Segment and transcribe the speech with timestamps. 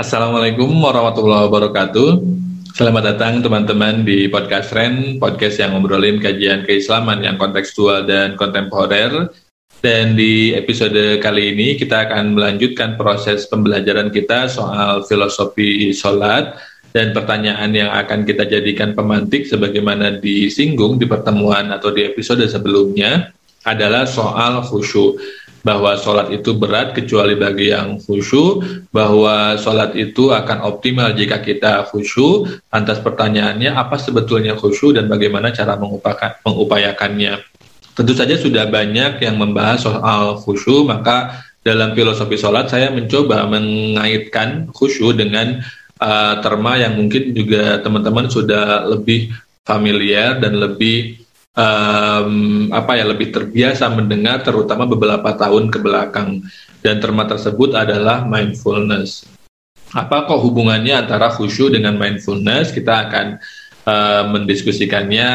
[0.00, 2.24] Assalamualaikum warahmatullahi wabarakatuh.
[2.72, 9.28] Selamat datang teman-teman di podcast Ren, podcast yang ngobrolin kajian keislaman yang kontekstual dan kontemporer.
[9.84, 16.56] Dan di episode kali ini kita akan melanjutkan proses pembelajaran kita soal filosofi sholat
[16.96, 23.36] dan pertanyaan yang akan kita jadikan pemantik sebagaimana disinggung di pertemuan atau di episode sebelumnya
[23.68, 25.20] adalah soal khusyuk
[25.60, 31.84] bahwa sholat itu berat kecuali bagi yang khusyuk, bahwa sholat itu akan optimal jika kita
[31.92, 32.64] khusyuk.
[32.72, 35.76] Lantas pertanyaannya, apa sebetulnya khusyuk dan bagaimana cara
[36.44, 37.44] mengupayakannya?
[37.92, 44.72] Tentu saja sudah banyak yang membahas soal khusyuk, maka dalam filosofi sholat saya mencoba mengaitkan
[44.72, 45.60] khusyuk dengan
[46.00, 49.28] uh, terma yang mungkin juga teman-teman sudah lebih
[49.68, 51.20] familiar dan lebih
[51.56, 56.44] um, apa ya lebih terbiasa mendengar terutama beberapa tahun ke belakang
[56.80, 59.26] dan terma tersebut adalah mindfulness.
[59.90, 62.70] Apa kok hubungannya antara khusyuk dengan mindfulness?
[62.70, 63.26] Kita akan
[63.90, 65.30] uh, mendiskusikannya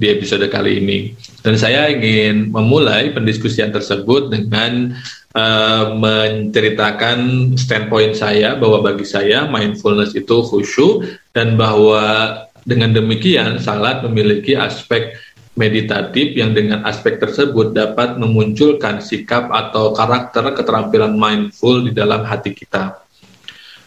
[0.00, 1.12] di episode kali ini.
[1.44, 4.96] Dan saya ingin memulai pendiskusian tersebut dengan
[5.36, 11.04] uh, menceritakan standpoint saya bahwa bagi saya mindfulness itu khusyuk
[11.36, 15.16] dan bahwa dengan demikian salat memiliki aspek
[15.58, 22.54] meditatif yang dengan aspek tersebut dapat memunculkan sikap atau karakter keterampilan mindful di dalam hati
[22.54, 23.02] kita.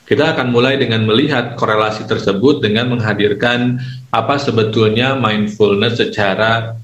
[0.04, 3.80] Kita akan mulai dengan melihat korelasi tersebut dengan menghadirkan
[4.12, 6.76] apa sebetulnya mindfulness secara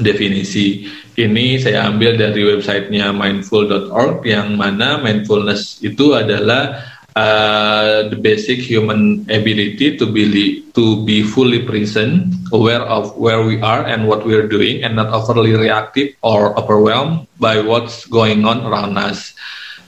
[0.00, 0.88] definisi.
[1.14, 9.26] Ini saya ambil dari websitenya mindful.org yang mana mindfulness itu adalah uh, the basic human
[9.30, 14.34] ability to be to be fully present, aware of where we are and what we
[14.34, 19.34] are doing, and not overly reactive or overwhelmed by what's going on around us.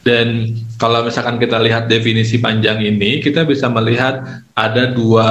[0.07, 4.23] Dan kalau misalkan kita lihat definisi panjang ini, kita bisa melihat
[4.55, 5.29] ada dua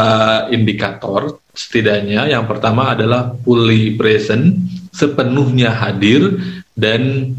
[0.51, 2.27] indikator setidaknya.
[2.27, 4.59] Yang pertama adalah fully present,
[4.91, 6.43] sepenuhnya hadir,
[6.75, 7.31] dan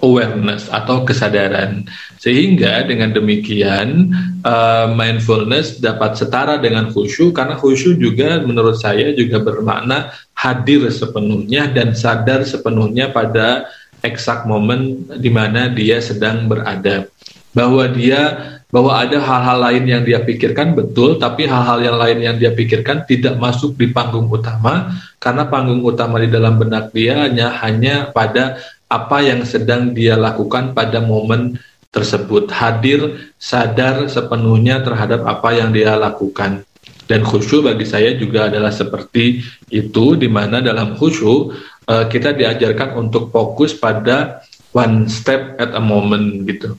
[0.00, 1.84] awareness atau kesadaran.
[2.20, 4.12] Sehingga dengan demikian
[4.44, 11.68] uh, mindfulness dapat setara dengan khusyuk karena khusyuk juga menurut saya juga bermakna hadir sepenuhnya
[11.68, 13.68] dan sadar sepenuhnya pada
[14.04, 17.08] eksak momen di mana dia sedang berada.
[17.54, 22.36] Bahwa dia bahwa ada hal-hal lain yang dia pikirkan betul, tapi hal-hal yang lain yang
[22.42, 27.54] dia pikirkan tidak masuk di panggung utama karena panggung utama di dalam benak dia hanya
[27.62, 28.58] hanya pada
[28.94, 31.58] apa yang sedang dia lakukan pada momen
[31.90, 32.46] tersebut.
[32.54, 36.62] Hadir sadar sepenuhnya terhadap apa yang dia lakukan.
[37.04, 41.52] Dan khusyuk bagi saya juga adalah seperti itu di mana dalam khusyuk
[41.90, 44.40] uh, kita diajarkan untuk fokus pada
[44.72, 46.78] one step at a moment gitu.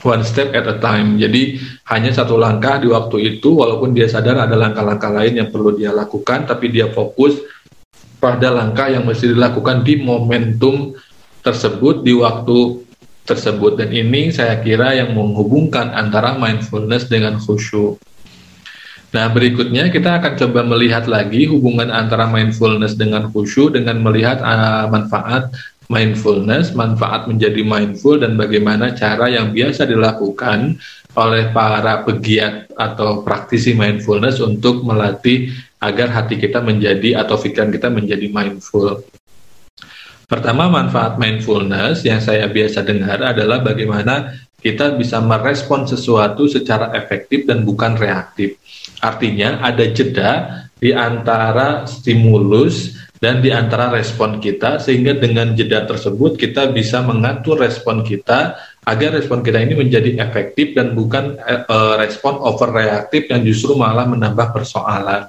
[0.00, 1.20] One step at a time.
[1.20, 1.60] Jadi
[1.92, 5.92] hanya satu langkah di waktu itu walaupun dia sadar ada langkah-langkah lain yang perlu dia
[5.92, 7.36] lakukan tapi dia fokus
[8.16, 10.96] pada langkah yang mesti dilakukan di momentum
[11.40, 12.84] tersebut di waktu
[13.24, 18.00] tersebut dan ini saya kira yang menghubungkan antara mindfulness dengan khusyuk.
[19.10, 24.86] Nah, berikutnya kita akan coba melihat lagi hubungan antara mindfulness dengan khusyuk dengan melihat uh,
[24.86, 25.50] manfaat
[25.90, 30.78] mindfulness, manfaat menjadi mindful dan bagaimana cara yang biasa dilakukan
[31.18, 35.50] oleh para pegiat atau praktisi mindfulness untuk melatih
[35.82, 39.02] agar hati kita menjadi atau pikiran kita menjadi mindful.
[40.30, 47.50] Pertama, manfaat mindfulness yang saya biasa dengar adalah bagaimana kita bisa merespon sesuatu secara efektif
[47.50, 48.54] dan bukan reaktif.
[49.02, 50.30] Artinya, ada jeda
[50.78, 57.58] di antara stimulus dan di antara respon kita, sehingga dengan jeda tersebut kita bisa mengatur
[57.58, 58.54] respon kita
[58.86, 64.54] agar respon kita ini menjadi efektif dan bukan uh, respon overreaktif yang justru malah menambah
[64.54, 65.26] persoalan.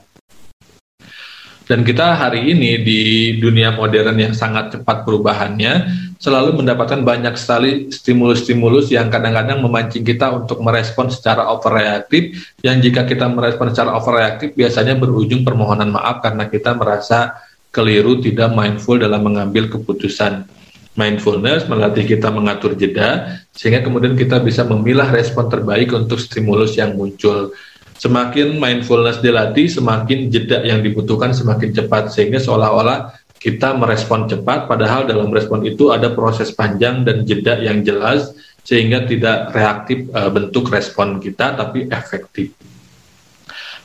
[1.72, 3.00] Dan kita hari ini di
[3.40, 5.88] dunia modern yang sangat cepat perubahannya,
[6.20, 13.08] selalu mendapatkan banyak sekali stimulus-stimulus yang kadang-kadang memancing kita untuk merespon secara overreaktif, yang jika
[13.08, 17.40] kita merespon secara overreaktif biasanya berujung permohonan maaf karena kita merasa
[17.72, 20.44] keliru tidak mindful dalam mengambil keputusan.
[21.00, 27.00] Mindfulness melatih kita mengatur jeda, sehingga kemudian kita bisa memilah respon terbaik untuk stimulus yang
[27.00, 27.56] muncul
[28.02, 35.06] semakin mindfulness dilatih, semakin jeda yang dibutuhkan semakin cepat sehingga seolah-olah kita merespon cepat padahal
[35.06, 38.34] dalam respon itu ada proses panjang dan jeda yang jelas
[38.66, 42.53] sehingga tidak reaktif e, bentuk respon kita tapi efektif.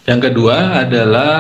[0.09, 1.33] Yang kedua adalah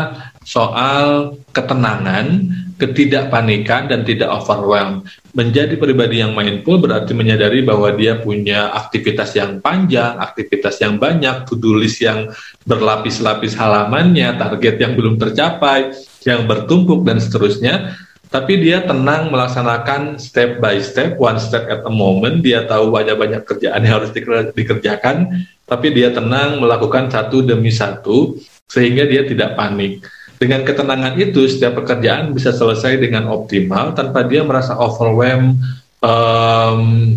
[0.44, 2.44] soal ketenangan
[2.76, 5.04] ketidakpanikan dan tidak overwhelm.
[5.32, 11.48] Menjadi pribadi yang mindful berarti menyadari bahwa dia punya aktivitas yang panjang, aktivitas yang banyak,
[11.48, 12.28] to-do list yang
[12.68, 15.92] berlapis-lapis halamannya, target yang belum tercapai,
[16.28, 17.96] yang bertumpuk dan seterusnya.
[18.26, 22.44] Tapi dia tenang melaksanakan step by step, one step at a moment.
[22.44, 24.12] Dia tahu banyak banyak kerjaan yang harus
[24.52, 28.36] dikerjakan, tapi dia tenang melakukan satu demi satu
[28.66, 30.02] sehingga dia tidak panik
[30.36, 35.56] dengan ketenangan itu, setiap pekerjaan bisa selesai dengan optimal tanpa dia merasa overwhelmed
[36.04, 37.16] um,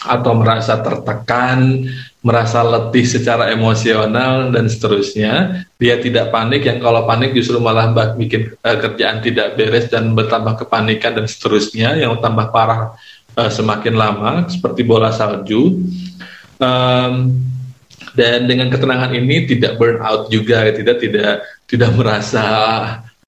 [0.00, 1.86] atau merasa tertekan,
[2.24, 5.62] merasa letih secara emosional dan seterusnya.
[5.78, 10.66] Dia tidak panik, yang kalau panik justru malah bikin uh, kerjaan tidak beres dan bertambah
[10.66, 12.98] kepanikan dan seterusnya, yang tambah parah
[13.38, 15.86] uh, semakin lama, seperti bola salju.
[16.58, 17.30] Um,
[18.14, 22.44] dan dengan ketenangan ini tidak burn out juga, tidak tidak tidak merasa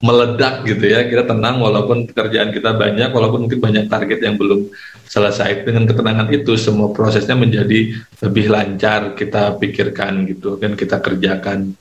[0.03, 1.07] meledak gitu ya.
[1.07, 4.67] Kita tenang walaupun pekerjaan kita banyak walaupun mungkin banyak target yang belum
[5.07, 5.63] selesai.
[5.63, 11.71] Dengan ketenangan itu semua prosesnya menjadi lebih lancar kita pikirkan gitu dan kita kerjakan.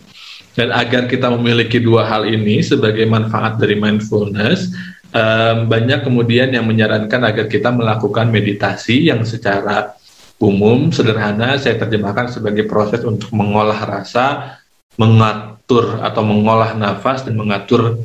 [0.53, 4.69] Dan agar kita memiliki dua hal ini sebagai manfaat dari mindfulness
[5.13, 9.97] um, banyak kemudian yang menyarankan agar kita melakukan meditasi yang secara
[10.43, 14.59] umum sederhana saya terjemahkan sebagai proses untuk mengolah rasa
[14.99, 18.03] mengat mengatur atau mengolah nafas dan mengatur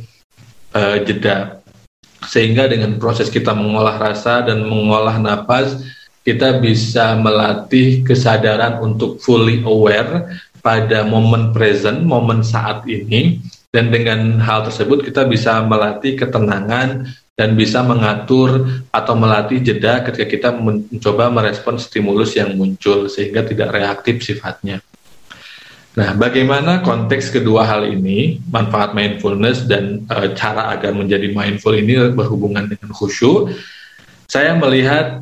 [0.72, 1.60] uh, jeda.
[2.24, 5.84] Sehingga dengan proses kita mengolah rasa dan mengolah nafas,
[6.24, 13.40] kita bisa melatih kesadaran untuk fully aware pada momen present, momen saat ini,
[13.72, 17.08] dan dengan hal tersebut kita bisa melatih ketenangan
[17.38, 23.78] dan bisa mengatur atau melatih jeda ketika kita mencoba merespon stimulus yang muncul sehingga tidak
[23.78, 24.82] reaktif sifatnya.
[25.94, 32.10] Nah, bagaimana konteks kedua hal ini, manfaat mindfulness dan e, cara agar menjadi mindful ini
[32.14, 33.54] berhubungan dengan khusyuk?
[34.26, 35.22] Saya melihat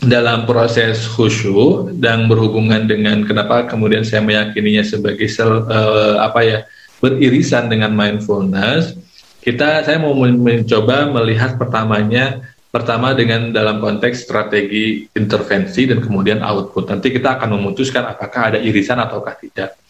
[0.00, 5.80] dalam proses khusyuk dan berhubungan dengan kenapa kemudian saya meyakininya sebagai sel, e,
[6.20, 6.58] apa ya
[7.00, 8.96] beririsan dengan mindfulness.
[9.40, 16.92] Kita saya mau mencoba melihat pertamanya pertama dengan dalam konteks strategi intervensi dan kemudian output.
[16.92, 19.80] Nanti kita akan memutuskan apakah ada irisan ataukah tidak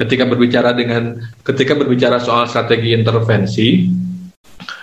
[0.00, 3.84] ketika berbicara dengan ketika berbicara soal strategi intervensi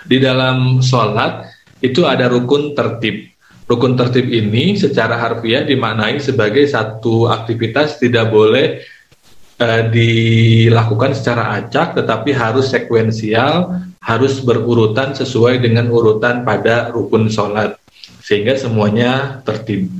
[0.05, 1.49] di dalam sholat
[1.81, 3.33] itu ada rukun tertib.
[3.65, 8.79] Rukun tertib ini secara harfiah dimaknai sebagai satu aktivitas tidak boleh
[9.59, 17.75] uh, dilakukan secara acak, tetapi harus sekuensial, harus berurutan sesuai dengan urutan pada rukun sholat,
[18.23, 19.91] sehingga semuanya tertib.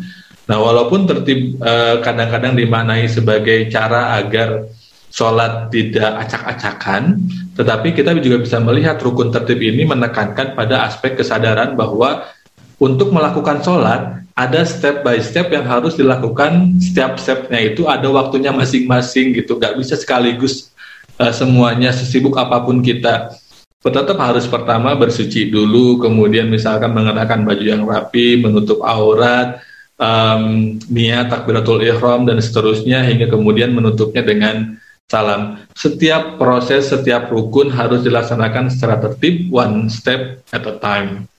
[0.48, 4.64] Nah, walaupun tertib eh, kadang-kadang dimaknai sebagai cara agar
[5.12, 7.20] sholat tidak acak-acakan,
[7.60, 12.32] tetapi kita juga bisa melihat rukun tertib ini menekankan pada aspek kesadaran bahwa
[12.80, 18.54] untuk melakukan sholat ada step by step yang harus dilakukan setiap stepnya itu ada waktunya
[18.54, 20.70] masing-masing gitu, nggak bisa sekaligus
[21.18, 23.34] uh, semuanya sesibuk apa pun kita.
[23.78, 29.62] Tetap harus pertama bersuci dulu, kemudian misalkan mengenakan baju yang rapi, menutup aurat,
[30.02, 34.78] um, niat takbiratul ihram dan seterusnya hingga kemudian menutupnya dengan
[35.08, 35.64] Salam.
[35.72, 41.32] Setiap proses, setiap rukun harus dilaksanakan secara tertib, one step at a time.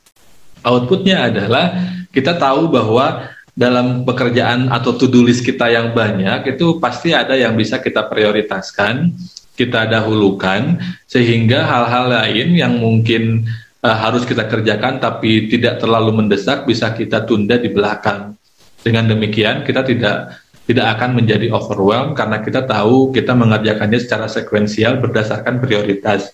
[0.64, 1.76] Outputnya adalah
[2.08, 7.60] kita tahu bahwa dalam pekerjaan atau to-do list kita yang banyak itu pasti ada yang
[7.60, 9.12] bisa kita prioritaskan,
[9.58, 10.78] kita dahulukan,
[11.10, 13.50] sehingga hal-hal lain yang mungkin
[13.82, 18.38] uh, harus kita kerjakan tapi tidak terlalu mendesak bisa kita tunda di belakang.
[18.78, 20.38] Dengan demikian kita tidak
[20.68, 26.30] tidak akan menjadi overwhelmed karena kita tahu kita mengerjakannya secara sekuensial berdasarkan prioritas.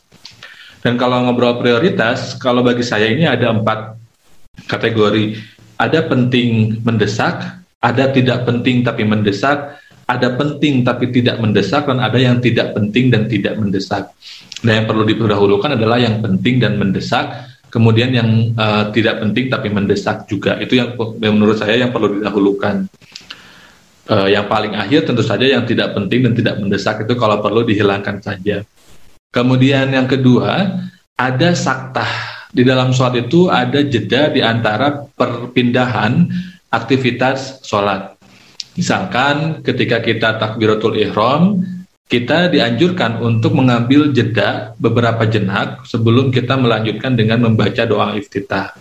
[0.84, 3.96] Dan kalau ngobrol prioritas, kalau bagi saya ini ada empat
[4.68, 5.40] kategori.
[5.80, 7.40] Ada penting mendesak,
[7.80, 13.08] ada tidak penting tapi mendesak, ada penting tapi tidak mendesak, dan ada yang tidak penting
[13.08, 14.12] dan tidak mendesak.
[14.64, 19.68] Nah yang perlu didahulukan adalah yang penting dan mendesak, kemudian yang uh, tidak penting tapi
[19.72, 20.60] mendesak juga.
[20.60, 22.86] Itu yang menurut saya yang perlu didahulukan.
[24.04, 27.64] Uh, yang paling akhir tentu saja yang tidak penting dan tidak mendesak itu kalau perlu
[27.64, 28.60] dihilangkan saja.
[29.32, 30.84] Kemudian yang kedua,
[31.16, 32.04] ada sakta.
[32.54, 36.30] Di dalam sholat itu ada jeda di antara perpindahan
[36.70, 38.13] aktivitas sholat.
[38.74, 41.62] Misalkan ketika kita takbiratul ihram,
[42.10, 48.76] kita dianjurkan untuk mengambil jeda beberapa jenak sebelum kita melanjutkan dengan membaca doa iftitah.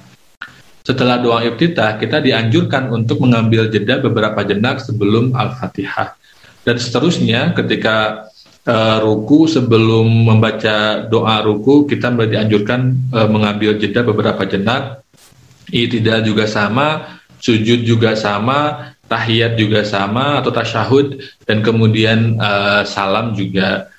[0.83, 6.19] Setelah doa iftitah, kita dianjurkan untuk mengambil jeda beberapa jenak sebelum Al-Fatihah.
[6.67, 8.27] Dan seterusnya ketika
[8.67, 14.99] uh, ruku sebelum membaca doa ruku kita dianjurkan uh, mengambil jeda beberapa jenak.
[15.71, 23.35] Itidal juga sama, sujud juga sama, tahiyat juga sama atau tasyahud dan kemudian uh, salam
[23.35, 23.91] juga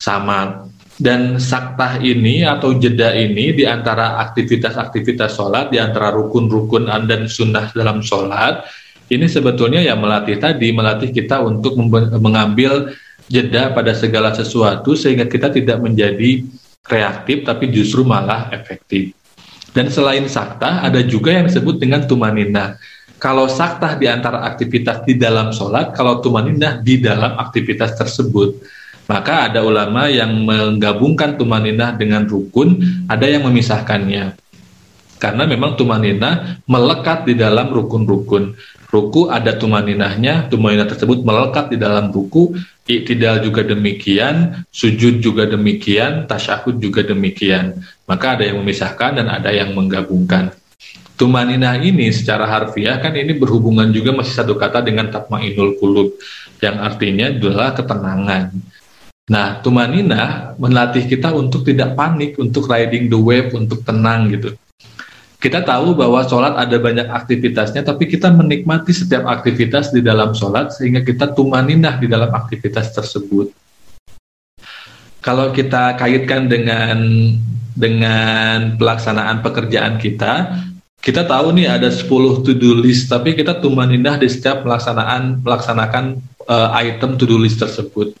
[0.00, 0.68] sama.
[1.00, 7.72] Dan saktah ini atau jeda ini di antara aktivitas-aktivitas sholat, di antara rukun-rukun dan sunnah
[7.72, 8.68] dalam sholat,
[9.08, 11.74] ini sebetulnya ya melatih tadi, melatih kita untuk
[12.20, 12.92] mengambil
[13.32, 16.44] jeda pada segala sesuatu sehingga kita tidak menjadi
[16.84, 19.16] reaktif tapi justru malah efektif.
[19.70, 22.74] Dan selain sakta, ada juga yang disebut dengan tumanina.
[23.20, 28.56] Kalau sakta di antara aktivitas di dalam sholat, kalau tumanina di dalam aktivitas tersebut.
[29.10, 34.38] Maka ada ulama yang menggabungkan tumaninah dengan rukun, ada yang memisahkannya.
[35.20, 38.56] Karena memang tumaninah melekat di dalam rukun-rukun.
[38.88, 42.56] Ruku ada tumaninahnya, tumaninah tersebut melekat di dalam ruku,
[42.88, 47.84] iktidal juga demikian, sujud juga demikian, tasyahud juga demikian.
[48.08, 50.56] Maka ada yang memisahkan dan ada yang menggabungkan.
[51.20, 56.16] Tumaninah ini secara harfiah kan ini berhubungan juga masih satu kata dengan tatmainul kulub
[56.64, 58.56] yang artinya adalah ketenangan.
[59.28, 64.56] Nah, tumanina melatih kita untuk tidak panik, untuk riding the wave, untuk tenang gitu.
[65.36, 70.72] Kita tahu bahwa sholat ada banyak aktivitasnya, tapi kita menikmati setiap aktivitas di dalam sholat
[70.72, 73.52] sehingga kita tumaninah di dalam aktivitas tersebut.
[75.20, 76.96] Kalau kita kaitkan dengan
[77.76, 80.60] dengan pelaksanaan pekerjaan kita,
[81.00, 82.04] kita tahu nih ada 10
[82.44, 88.12] to-do list, tapi kita tumaninah di setiap pelaksanaan melaksanakan uh, item to-do list tersebut.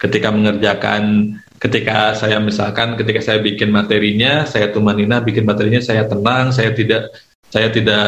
[0.00, 6.56] Ketika mengerjakan ketika saya misalkan ketika saya bikin materinya saya tumanina bikin materinya saya tenang
[6.56, 7.12] saya tidak
[7.50, 8.06] saya tidak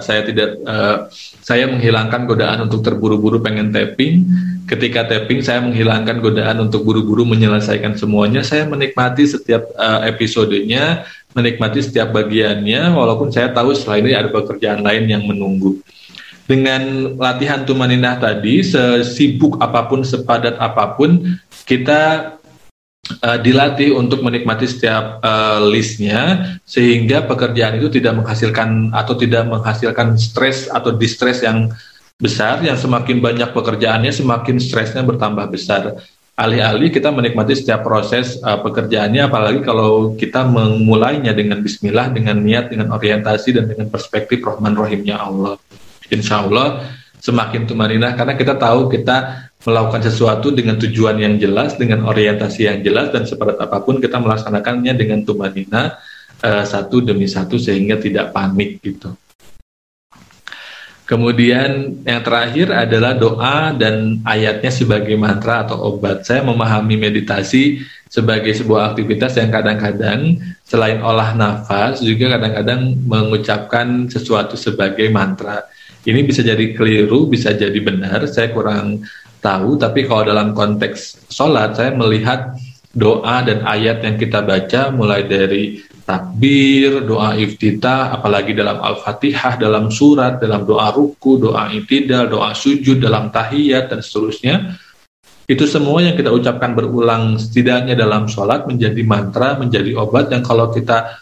[0.00, 1.06] saya tidak uh,
[1.44, 4.24] saya menghilangkan godaan untuk terburu-buru pengen tapping.
[4.64, 8.40] Ketika tapping saya menghilangkan godaan untuk buru-buru menyelesaikan semuanya.
[8.40, 14.82] Saya menikmati setiap uh, episodenya menikmati setiap bagiannya walaupun saya tahu setelah ini ada pekerjaan
[14.82, 15.78] lain yang menunggu.
[16.50, 22.34] Dengan latihan tumaninah tadi, sesibuk apa pun, sepadat apa pun, kita
[23.20, 30.14] uh, dilatih untuk menikmati setiap uh, listnya, sehingga pekerjaan itu tidak menghasilkan atau tidak menghasilkan
[30.14, 31.70] stres atau distress yang
[32.20, 35.98] besar, yang semakin banyak pekerjaannya, semakin stresnya bertambah besar.
[36.40, 42.72] Alih-alih kita menikmati setiap proses uh, pekerjaannya, apalagi kalau kita memulainya dengan Bismillah, dengan niat,
[42.72, 45.60] dengan orientasi, dan dengan perspektif Rahman Rahimnya Allah
[46.10, 46.90] insya Allah
[47.22, 52.80] semakin tumaninah karena kita tahu kita melakukan sesuatu dengan tujuan yang jelas, dengan orientasi yang
[52.80, 56.00] jelas dan seperti apa pun kita melaksanakannya dengan tumanina
[56.40, 59.12] uh, satu demi satu sehingga tidak panik gitu.
[61.04, 66.22] Kemudian yang terakhir adalah doa dan ayatnya sebagai mantra atau obat.
[66.22, 74.54] Saya memahami meditasi sebagai sebuah aktivitas yang kadang-kadang selain olah nafas juga kadang-kadang mengucapkan sesuatu
[74.54, 75.66] sebagai mantra
[76.08, 79.04] ini bisa jadi keliru, bisa jadi benar, saya kurang
[79.40, 82.54] tahu, tapi kalau dalam konteks sholat, saya melihat
[82.90, 89.94] doa dan ayat yang kita baca mulai dari takbir, doa iftitah, apalagi dalam Al-Fatihah, dalam
[89.94, 94.74] surat, dalam doa ruku, doa itidal, doa sujud, dalam tahiyat, dan seterusnya.
[95.46, 100.70] Itu semua yang kita ucapkan berulang setidaknya dalam sholat menjadi mantra, menjadi obat yang kalau
[100.70, 101.18] kita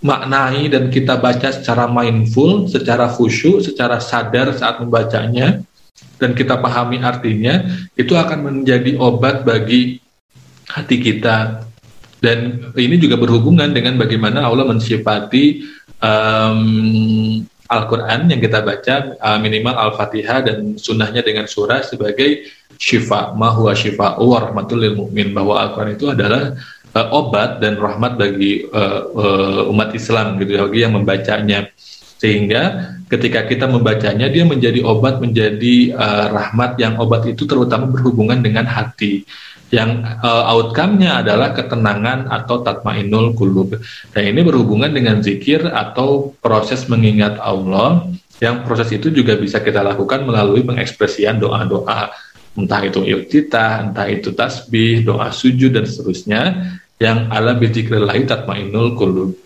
[0.00, 5.66] maknai dan kita baca secara mindful, secara khusyuk, secara sadar saat membacanya
[6.20, 7.64] dan kita pahami artinya,
[7.96, 9.98] itu akan menjadi obat bagi
[10.68, 11.66] hati kita.
[12.20, 15.64] Dan ini juga berhubungan dengan bagaimana Allah mensifati
[16.04, 22.44] um, Al-Quran yang kita baca uh, minimal Al-Fatihah dan sunnahnya dengan surah sebagai
[22.76, 26.60] syifa, mahuwa syifa, warahmatul lil mu'min bahwa Al-Quran itu adalah
[26.92, 31.72] uh, obat dan rahmat bagi uh, uh, umat Islam gitu ya, bagi yang membacanya
[32.20, 38.44] sehingga ketika kita membacanya dia menjadi obat menjadi uh, rahmat yang obat itu terutama berhubungan
[38.44, 39.24] dengan hati.
[39.70, 43.78] Yang uh, outcome-nya adalah ketenangan atau tatmainul kulub
[44.10, 48.04] dan ini berhubungan dengan zikir atau proses mengingat Allah.
[48.42, 52.10] Yang proses itu juga bisa kita lakukan melalui pengekspresian doa-doa.
[52.58, 56.42] Entah itu iftitah, entah itu tasbih, doa sujud dan seterusnya.
[56.98, 59.38] Yang ala bidzikrillah tatmainul qulub.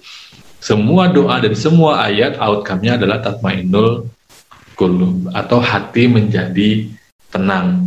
[0.64, 4.08] Semua doa dan semua ayat outcome-nya adalah tatmainul
[4.80, 6.88] qulub atau hati menjadi
[7.28, 7.84] tenang.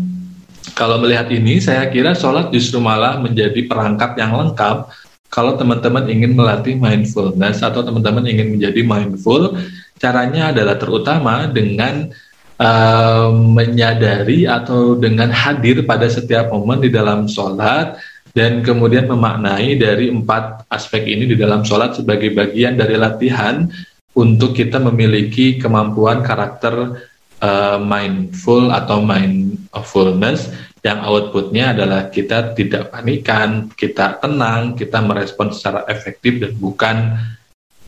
[0.78, 4.94] Kalau melihat ini, saya kira sholat justru malah menjadi perangkat yang lengkap
[5.28, 9.58] kalau teman-teman ingin melatih mindfulness atau teman-teman ingin menjadi mindful,
[9.98, 12.14] caranya adalah terutama dengan
[12.62, 17.98] uh, menyadari atau dengan hadir pada setiap momen di dalam sholat
[18.38, 23.66] dan kemudian memaknai dari empat aspek ini di dalam sholat sebagai bagian dari latihan
[24.14, 27.02] untuk kita memiliki kemampuan karakter
[27.42, 30.54] uh, mindful atau mindfulness
[30.86, 37.18] yang outputnya adalah kita tidak panikan, kita tenang, kita merespon secara efektif dan bukan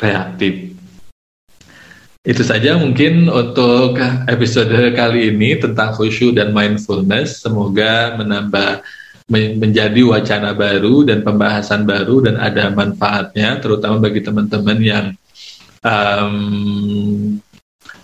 [0.01, 0.73] reaktif.
[2.25, 7.45] Itu saja mungkin untuk episode kali ini tentang khusyuk dan mindfulness.
[7.45, 8.83] Semoga menambah
[9.29, 15.05] menjadi wacana baru dan pembahasan baru dan ada manfaatnya, terutama bagi teman-teman yang
[15.85, 16.35] um,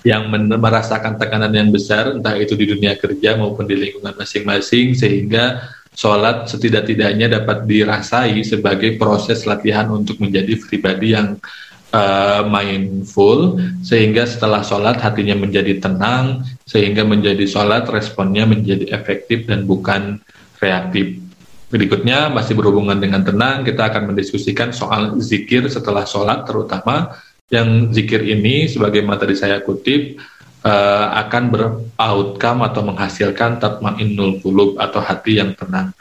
[0.06, 5.66] yang merasakan tekanan yang besar, entah itu di dunia kerja maupun di lingkungan masing-masing, sehingga
[5.98, 11.42] sholat setidak-tidaknya dapat dirasai sebagai proses latihan untuk menjadi pribadi yang
[11.90, 19.66] uh, mindful, sehingga setelah sholat hatinya menjadi tenang, sehingga menjadi sholat responnya menjadi efektif dan
[19.66, 20.22] bukan
[20.60, 21.22] reaktif.
[21.70, 27.18] Berikutnya masih berhubungan dengan tenang, kita akan mendiskusikan soal zikir setelah sholat terutama
[27.50, 30.18] yang zikir ini sebagai tadi saya kutip
[30.66, 35.94] uh, akan beroutcome atau menghasilkan tatmainnul qulub atau hati yang tenang.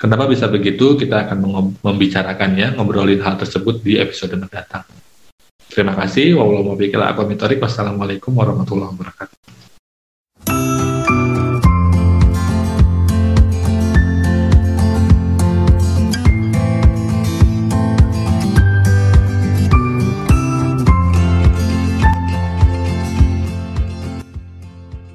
[0.00, 0.96] Kenapa bisa begitu?
[0.96, 1.38] Kita akan
[1.84, 4.88] membicarakannya, ngobrolin hal tersebut di episode mendatang.
[5.68, 6.40] Terima kasih.
[7.60, 9.59] Wassalamualaikum warahmatullahi wabarakatuh.